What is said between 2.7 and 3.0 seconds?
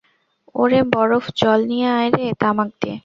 দে!